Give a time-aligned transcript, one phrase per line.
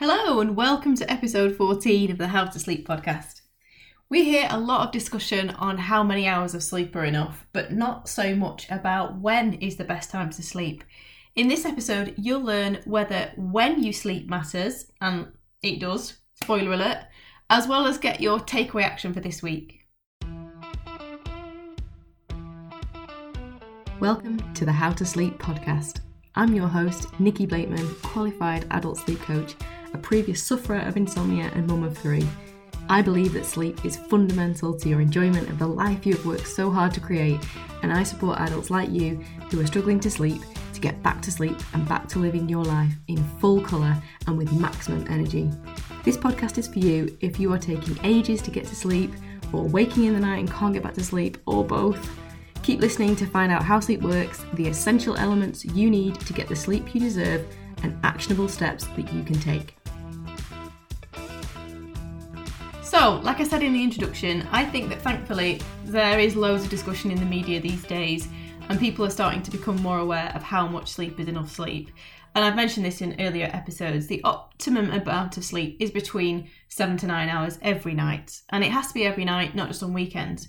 [0.00, 3.40] Hello, and welcome to episode 14 of the How to Sleep podcast.
[4.08, 7.72] We hear a lot of discussion on how many hours of sleep are enough, but
[7.72, 10.84] not so much about when is the best time to sleep.
[11.34, 15.32] In this episode, you'll learn whether when you sleep matters, and
[15.64, 16.98] it does, spoiler alert,
[17.50, 19.80] as well as get your takeaway action for this week.
[23.98, 26.02] Welcome to the How to Sleep podcast.
[26.36, 29.56] I'm your host, Nikki Blakeman, qualified adult sleep coach
[29.94, 32.26] a previous sufferer of insomnia and mum of three.
[32.90, 36.46] I believe that sleep is fundamental to your enjoyment of the life you have worked
[36.46, 37.40] so hard to create,
[37.82, 39.16] and I support adults like you
[39.50, 40.40] who are struggling to sleep
[40.72, 44.38] to get back to sleep and back to living your life in full colour and
[44.38, 45.50] with maximum energy.
[46.04, 49.12] This podcast is for you if you are taking ages to get to sleep,
[49.52, 52.10] or waking in the night and can't get back to sleep, or both.
[52.62, 56.48] Keep listening to find out how sleep works, the essential elements you need to get
[56.48, 57.46] the sleep you deserve,
[57.82, 59.77] and actionable steps that you can take.
[62.98, 66.70] So, like I said in the introduction, I think that thankfully there is loads of
[66.70, 68.26] discussion in the media these days,
[68.68, 71.92] and people are starting to become more aware of how much sleep is enough sleep.
[72.34, 76.96] And I've mentioned this in earlier episodes the optimum amount of sleep is between seven
[76.96, 79.94] to nine hours every night, and it has to be every night, not just on
[79.94, 80.48] weekends.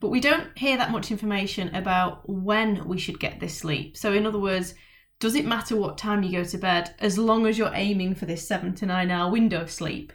[0.00, 3.96] But we don't hear that much information about when we should get this sleep.
[3.96, 4.74] So, in other words,
[5.20, 8.26] does it matter what time you go to bed as long as you're aiming for
[8.26, 10.12] this seven to nine hour window of sleep?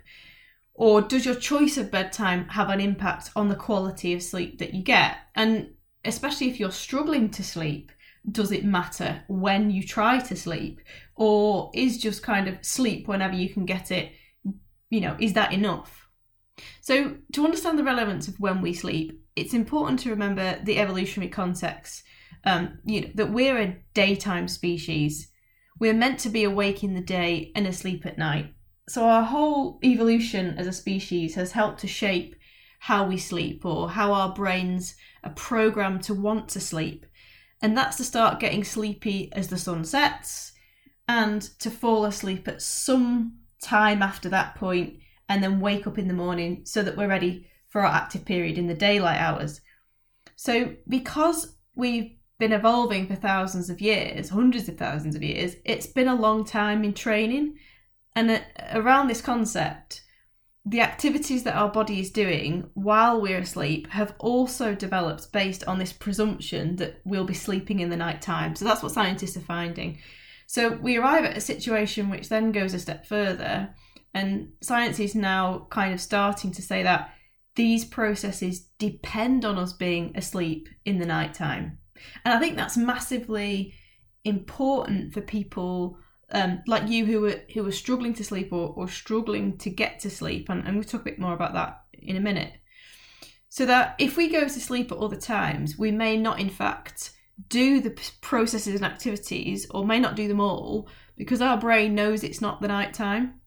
[0.79, 4.73] Or does your choice of bedtime have an impact on the quality of sleep that
[4.73, 5.17] you get?
[5.35, 5.73] And
[6.05, 7.91] especially if you're struggling to sleep,
[8.31, 10.79] does it matter when you try to sleep?
[11.15, 14.13] Or is just kind of sleep whenever you can get it,
[14.89, 16.07] you know, is that enough?
[16.79, 21.29] So, to understand the relevance of when we sleep, it's important to remember the evolutionary
[21.29, 22.03] context.
[22.45, 25.29] Um, you know, that we're a daytime species.
[25.77, 28.53] We're meant to be awake in the day and asleep at night.
[28.89, 32.35] So our whole evolution as a species has helped to shape
[32.79, 37.05] how we sleep or how our brains are programmed to want to sleep.
[37.61, 40.53] And that's to start getting sleepy as the sun sets
[41.07, 44.97] and to fall asleep at some time after that point
[45.27, 48.57] and then wake up in the morning so that we're ready for our active period
[48.57, 49.61] in the daylight hours.
[50.35, 55.85] So, because we've been evolving for thousands of years, hundreds of thousands of years, it's
[55.85, 57.59] been a long time in training
[58.15, 58.43] and
[58.73, 60.01] around this concept,
[60.65, 65.79] the activities that our body is doing while we're asleep have also developed based on
[65.79, 68.55] this presumption that we'll be sleeping in the night time.
[68.55, 69.99] So that's what scientists are finding.
[70.47, 73.73] So we arrive at a situation which then goes a step further,
[74.13, 77.13] and science is now kind of starting to say that
[77.55, 81.77] these processes depend on us being asleep in the night time.
[82.25, 83.73] And I think that's massively
[84.23, 85.97] important for people
[86.31, 89.99] um, like you who were who were struggling to sleep or, or struggling to get
[89.99, 92.53] to sleep, and, and we'll talk a bit more about that in a minute.
[93.49, 97.11] So that if we go to sleep at other times, we may not in fact
[97.47, 102.23] do the processes and activities, or may not do them all, because our brain knows
[102.23, 103.41] it's not the night time.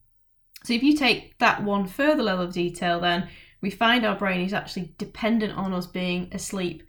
[0.64, 3.28] So if you take that one further level of detail, then
[3.60, 6.82] we find our brain is actually dependent on us being asleep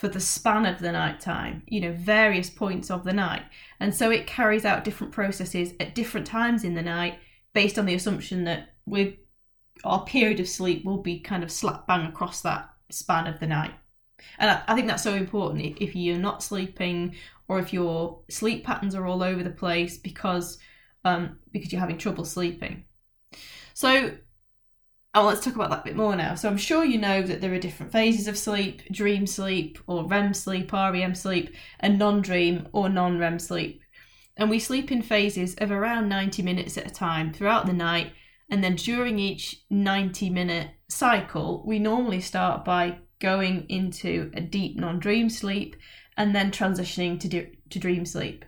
[0.00, 3.42] for the span of the night time, you know, various points of the night.
[3.80, 7.18] And so it carries out different processes at different times in the night
[7.52, 9.18] based on the assumption that we
[9.84, 13.46] our period of sleep will be kind of slap bang across that span of the
[13.46, 13.72] night.
[14.38, 17.14] And I, think that's so important if, if you're not sleeping
[17.46, 20.56] or if your sleep patterns are all over the place because
[21.04, 22.84] um, because you're having trouble sleeping.
[23.74, 24.12] So
[25.12, 26.36] Oh, let's talk about that a bit more now.
[26.36, 30.06] So I'm sure you know that there are different phases of sleep, dream sleep or
[30.06, 33.82] REM sleep, REM sleep, and non-dream or non-REM sleep.
[34.36, 38.12] And we sleep in phases of around 90 minutes at a time throughout the night,
[38.48, 44.78] and then during each 90 minute cycle, we normally start by going into a deep
[44.78, 45.74] non-dream sleep
[46.16, 48.44] and then transitioning to, to dream sleep.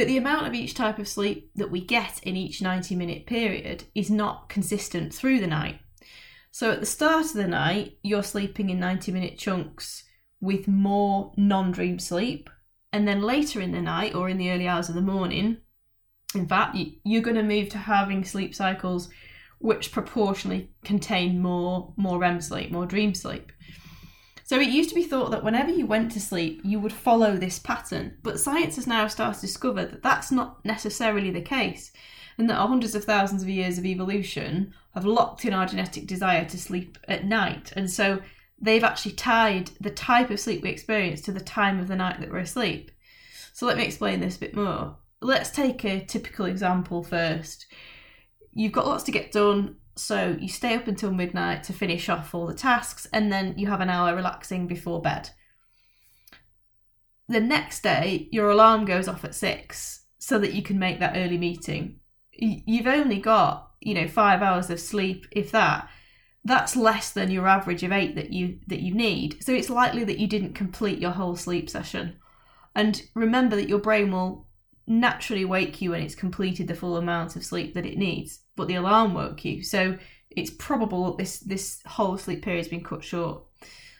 [0.00, 3.26] But the amount of each type of sleep that we get in each 90 minute
[3.26, 5.78] period is not consistent through the night.
[6.50, 10.04] So at the start of the night, you're sleeping in 90 minute chunks
[10.40, 12.48] with more non dream sleep.
[12.94, 15.58] And then later in the night or in the early hours of the morning,
[16.34, 19.10] in fact, you're going to move to having sleep cycles
[19.58, 23.52] which proportionally contain more more REM sleep, more dream sleep.
[24.50, 27.36] So it used to be thought that whenever you went to sleep, you would follow
[27.36, 31.92] this pattern, but science has now started to discover that that's not necessarily the case,
[32.36, 36.44] and that hundreds of thousands of years of evolution have locked in our genetic desire
[36.46, 38.20] to sleep at night, and so
[38.60, 42.18] they've actually tied the type of sleep we experience to the time of the night
[42.18, 42.90] that we're asleep.
[43.52, 44.96] So let me explain this a bit more.
[45.20, 47.66] Let's take a typical example first.
[48.52, 49.76] you've got lots to get done.
[50.00, 53.66] So you stay up until midnight to finish off all the tasks, and then you
[53.68, 55.30] have an hour relaxing before bed.
[57.28, 61.16] The next day, your alarm goes off at six so that you can make that
[61.16, 62.00] early meeting.
[62.32, 65.88] You've only got, you know, five hours of sleep, if that.
[66.44, 69.44] That's less than your average of eight that you that you need.
[69.44, 72.16] So it's likely that you didn't complete your whole sleep session.
[72.74, 74.48] And remember that your brain will
[74.90, 78.66] naturally wake you when it's completed the full amount of sleep that it needs, but
[78.66, 79.62] the alarm woke you.
[79.62, 79.96] So
[80.30, 83.44] it's probable this this whole sleep period has been cut short.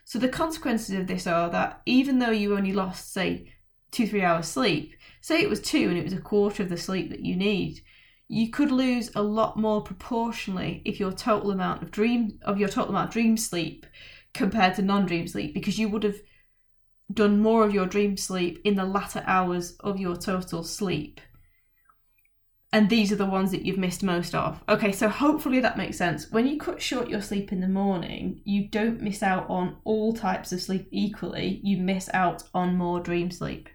[0.05, 3.53] So the consequences of this are that even though you only lost, say,
[3.93, 6.77] two, three hours sleep, say it was two and it was a quarter of the
[6.77, 7.81] sleep that you need,
[8.27, 12.69] you could lose a lot more proportionally if your total amount of dream of your
[12.69, 13.87] total amount of dream sleep
[14.35, 16.21] compared to non-dream sleep because you would have
[17.13, 21.21] done more of your dream sleep in the latter hours of your total sleep.
[22.73, 24.63] And these are the ones that you've missed most of.
[24.69, 26.31] Okay, so hopefully that makes sense.
[26.31, 30.13] When you cut short your sleep in the morning, you don't miss out on all
[30.13, 33.69] types of sleep equally, you miss out on more dream sleep.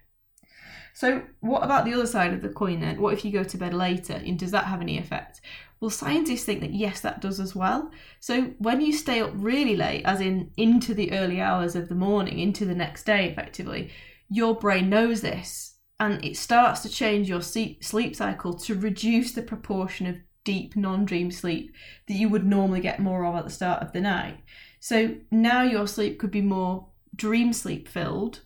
[0.96, 2.98] So, what about the other side of the coin then?
[2.98, 5.42] What if you go to bed later and does that have any effect?
[5.78, 7.90] Well, scientists think that yes, that does as well.
[8.18, 11.94] So when you stay up really late, as in into the early hours of the
[11.94, 13.90] morning, into the next day effectively,
[14.30, 17.84] your brain knows this and it starts to change your sleep
[18.16, 21.74] cycle to reduce the proportion of deep non dream sleep
[22.08, 24.38] that you would normally get more of at the start of the night.
[24.80, 28.40] So now your sleep could be more dream sleep filled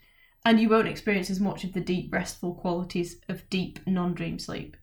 [0.45, 4.39] and you won't experience as much of the deep restful qualities of deep non dream
[4.39, 4.77] sleep.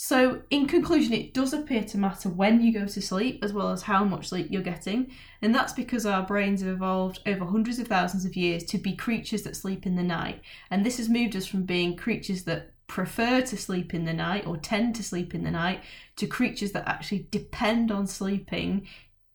[0.00, 3.70] So, in conclusion, it does appear to matter when you go to sleep as well
[3.70, 5.10] as how much sleep you're getting,
[5.42, 8.94] and that's because our brains have evolved over hundreds of thousands of years to be
[8.94, 10.40] creatures that sleep in the night.
[10.70, 14.46] And this has moved us from being creatures that prefer to sleep in the night
[14.46, 15.82] or tend to sleep in the night
[16.14, 18.86] to creatures that actually depend on sleeping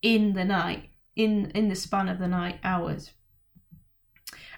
[0.02, 3.12] in the night, in, in the span of the night hours.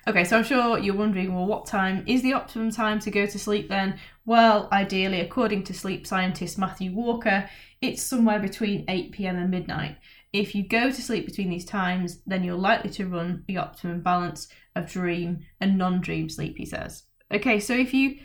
[0.08, 3.26] Okay, so I'm sure you're wondering, well, what time is the optimum time to go
[3.26, 4.00] to sleep then?
[4.24, 7.50] Well, ideally, according to sleep scientist Matthew Walker,
[7.82, 9.98] it's somewhere between 8 pm and midnight.
[10.32, 14.02] If you go to sleep between these times, then you're likely to run the optimum
[14.02, 17.04] balance of dream and non-dream sleep, he says.
[17.34, 18.20] Okay, so if you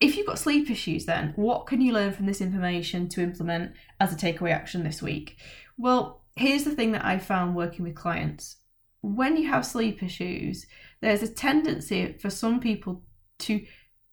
[0.00, 3.72] if you've got sleep issues then, what can you learn from this information to implement
[3.98, 5.38] as a takeaway action this week?
[5.76, 8.56] Well, here's the thing that I found working with clients.
[9.00, 10.66] When you have sleep issues,
[11.00, 13.02] there's a tendency for some people
[13.40, 13.64] to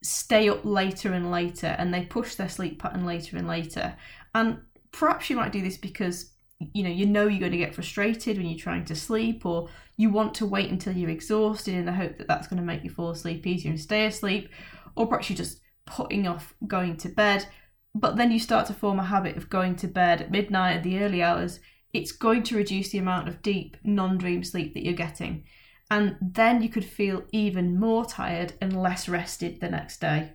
[0.03, 3.95] stay up later and later and they push their sleep pattern later and later.
[4.33, 4.59] And
[4.91, 8.37] perhaps you might do this because you know you know you're going to get frustrated
[8.37, 9.67] when you're trying to sleep or
[9.97, 12.83] you want to wait until you're exhausted in the hope that that's going to make
[12.83, 14.49] you fall asleep easier and stay asleep
[14.95, 17.47] or perhaps you're just putting off going to bed.
[17.93, 20.83] But then you start to form a habit of going to bed at midnight at
[20.83, 21.59] the early hours.
[21.93, 25.45] It's going to reduce the amount of deep non-dream sleep that you're getting
[25.89, 30.33] and then you could feel even more tired and less rested the next day.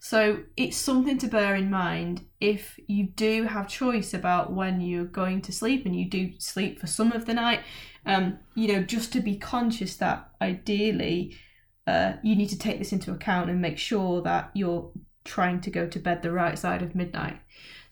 [0.00, 5.06] So it's something to bear in mind if you do have choice about when you're
[5.06, 7.60] going to sleep and you do sleep for some of the night.
[8.04, 11.38] Um, you know, just to be conscious that ideally
[11.86, 14.92] uh, you need to take this into account and make sure that you're
[15.24, 17.40] trying to go to bed the right side of midnight.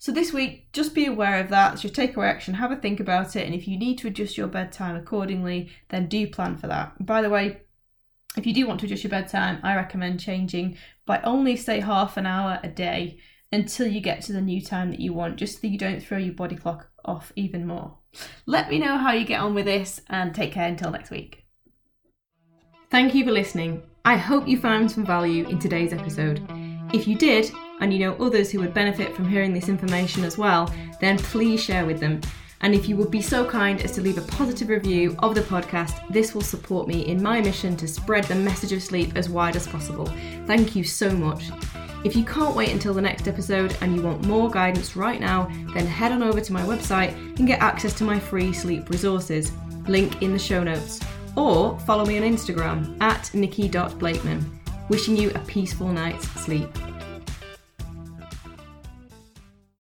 [0.03, 1.75] So this week, just be aware of that.
[1.75, 2.55] It's your takeaway action.
[2.55, 6.09] Have a think about it, and if you need to adjust your bedtime accordingly, then
[6.09, 7.05] do plan for that.
[7.05, 7.61] By the way,
[8.35, 12.17] if you do want to adjust your bedtime, I recommend changing by only say half
[12.17, 13.17] an hour a day
[13.53, 16.17] until you get to the new time that you want, just so you don't throw
[16.17, 17.99] your body clock off even more.
[18.45, 21.45] Let me know how you get on with this and take care until next week.
[22.91, 23.83] Thank you for listening.
[24.03, 26.45] I hope you found some value in today's episode.
[26.91, 27.49] If you did,
[27.83, 31.61] and you know others who would benefit from hearing this information as well, then please
[31.61, 32.21] share with them.
[32.61, 35.41] And if you would be so kind as to leave a positive review of the
[35.41, 39.27] podcast, this will support me in my mission to spread the message of sleep as
[39.27, 40.05] wide as possible.
[40.47, 41.51] Thank you so much.
[42.05, 45.51] If you can't wait until the next episode and you want more guidance right now,
[45.73, 49.51] then head on over to my website and get access to my free sleep resources.
[49.89, 51.01] Link in the show notes.
[51.35, 54.59] Or follow me on Instagram at nikki.blakeman.
[54.87, 56.69] Wishing you a peaceful night's sleep.